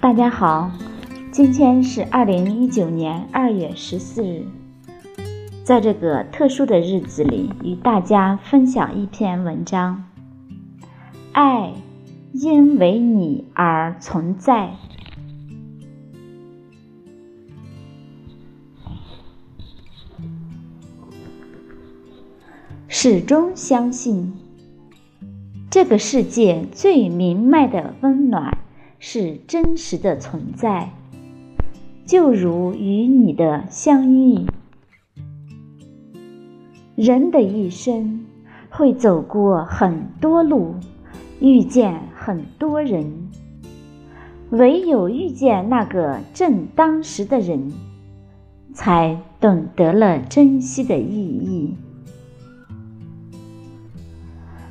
[0.00, 0.72] 大家好，
[1.30, 4.46] 今天是二零一九年二月十四日，
[5.62, 10.06] 在这个特殊的日子里，与大家分享一篇文章：
[11.32, 11.74] 爱
[12.32, 14.70] 因为你而存在。
[22.88, 24.32] 始终相信，
[25.70, 28.56] 这个世界最明媚的温暖
[29.02, 30.92] 是真实的存在，
[32.04, 34.44] 就如与你的相遇。
[36.96, 38.26] 人的一生
[38.68, 40.74] 会走过很多路，
[41.40, 43.30] 遇见很多人，
[44.50, 47.72] 唯有遇见那个正当时的人，
[48.74, 51.74] 才懂得了珍惜的意义。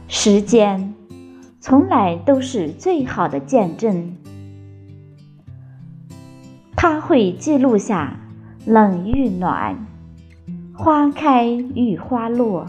[0.08, 0.94] 时间
[1.60, 4.16] 从来都是最好的见证，
[6.92, 8.18] 它会记录下
[8.66, 9.86] 冷与暖、
[10.74, 12.66] 花开与花落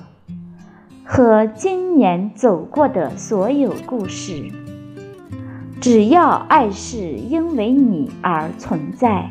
[1.07, 4.53] 和今年走过的所有故事。
[5.81, 9.31] 只要爱是因为你而存在，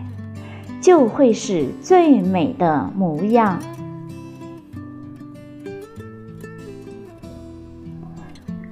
[0.82, 3.60] 就会是最美的模样。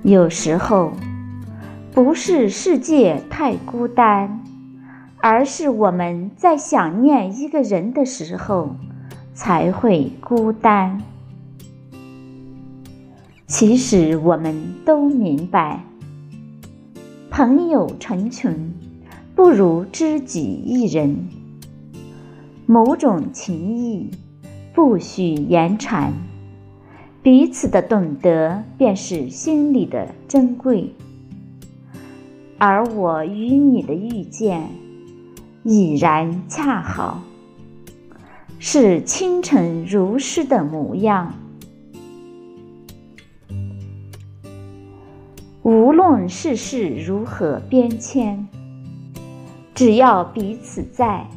[0.02, 0.94] 有时候，
[1.94, 4.42] 不是世界太孤单，
[5.20, 8.76] 而是我们在想念一个人的时候
[9.34, 11.02] 才会孤单。
[13.48, 15.84] 其实我们都明白，
[17.30, 18.74] 朋友成群
[19.36, 21.28] 不如知己一人。
[22.66, 24.12] 某种情谊
[24.74, 26.14] 不许言传。
[27.24, 30.94] 彼此的懂得，便是心里的珍贵。
[32.58, 34.70] 而我与你的遇见，
[35.70, 37.22] 已然恰好，
[38.58, 41.34] 是清晨如诗的模样。
[45.64, 48.48] 无论世事如何变迁，
[49.76, 51.28] 只要彼此在，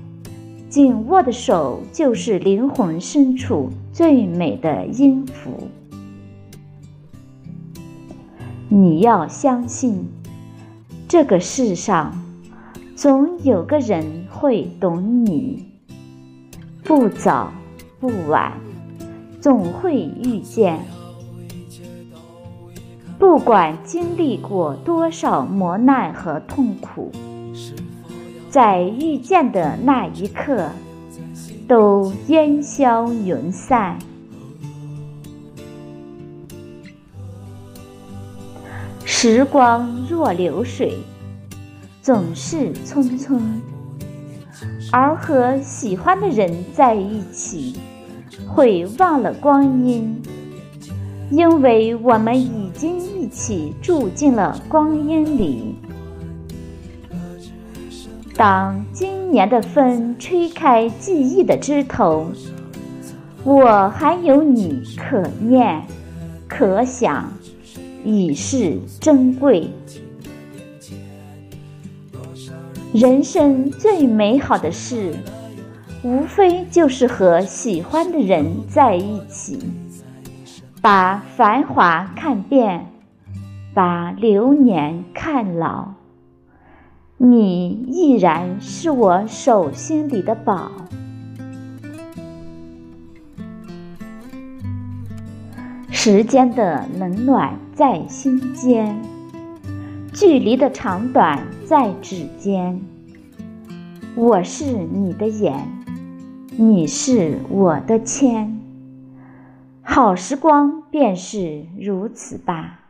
[0.68, 5.66] 紧握的手就是灵魂深处最美的音符。
[8.68, 10.06] 你要相信，
[11.08, 12.16] 这个世上
[13.00, 15.64] 总有个人会懂你，
[16.84, 17.50] 不早
[17.98, 18.52] 不晚，
[19.40, 20.78] 总会遇见。
[23.18, 27.10] 不管经历过多少磨难和痛苦，
[28.50, 30.68] 在遇见的那一刻，
[31.66, 33.98] 都烟消云散。
[39.06, 40.98] 时光若流水，
[42.02, 43.38] 总是匆匆；
[44.90, 47.76] 而和喜欢的人在一起，
[48.48, 50.20] 会忘了光阴，
[51.30, 55.74] 因为我们已经一起住进了光阴里。
[58.34, 62.26] 当今年的风吹开记忆的枝头，
[63.44, 65.82] 我还有你可念
[66.48, 67.30] 可想。
[68.02, 69.68] 已是珍贵。
[72.92, 75.14] 人生最美好的事，
[76.02, 79.60] 无非就是和喜欢的人在一起，
[80.82, 82.88] 把繁华看遍，
[83.72, 85.92] 把流年看老。
[87.16, 90.72] 你依然是我手心里的宝。
[95.92, 99.00] 时间的冷暖在心间，
[100.12, 101.38] 距离的长短
[101.70, 102.80] 在指尖。
[104.16, 105.68] 我是你的眼，
[106.56, 108.60] 你是我的牵。
[109.80, 112.80] 好时光便是如此吧，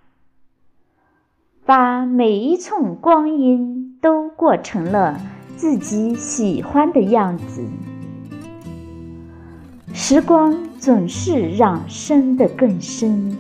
[1.67, 5.21] 把每一寸光阴都过成了
[5.59, 7.63] 自己喜欢的样子。
[9.93, 13.37] 时光总是让深的更深，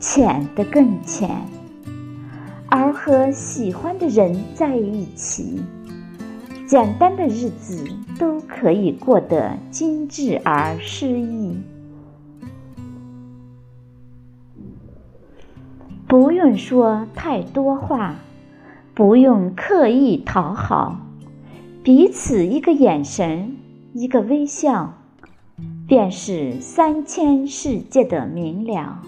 [0.00, 1.30] 浅的更浅，
[3.02, 5.62] 和喜欢的人在一起，
[6.66, 7.82] 简单的日子
[8.18, 11.56] 都可以过得精致而诗意。
[16.06, 18.16] 不用说太多话，
[18.92, 21.00] 不用刻意讨好，
[21.82, 23.56] 彼此一个眼神，
[23.94, 24.92] 一个微笑。
[25.86, 29.02] 便是三千世界的明了。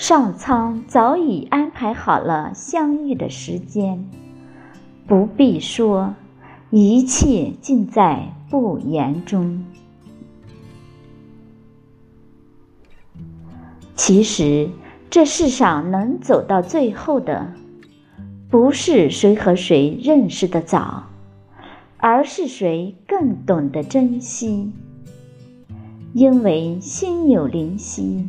[0.00, 4.08] 上苍早已安排好了相遇的时间，
[5.06, 6.14] 不必说，
[6.70, 9.62] 一切尽在不言中。
[13.94, 14.70] 其实，
[15.10, 17.52] 这世上能走到最后的，
[18.48, 21.04] 不是谁和谁认识的早，
[21.98, 24.72] 而是谁更懂得珍惜。
[26.14, 28.26] 因为心有灵犀。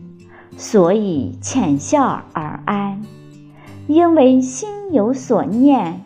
[0.57, 3.01] 所以浅笑而安，
[3.87, 6.01] 因为心有所念，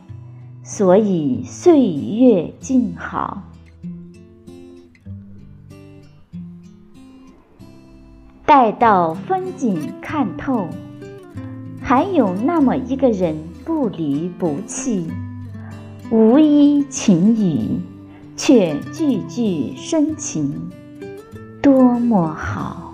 [0.63, 3.43] 所以岁月静好。
[8.45, 10.67] 待到风景看透，
[11.81, 15.07] 还有那么一个人不离不弃，
[16.11, 17.79] 无一情语，
[18.37, 20.69] 却句句深情，
[21.61, 22.84] 多么好。